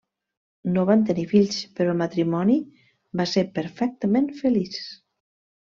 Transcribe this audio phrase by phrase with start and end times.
[0.77, 2.57] No van tenir fills, però el matrimoni
[3.21, 4.83] va ser perfectament feliç.